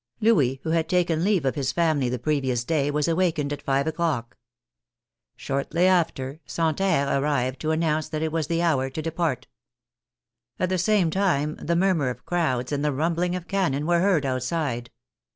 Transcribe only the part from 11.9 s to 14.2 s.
of crowds and the rumbling of cannon were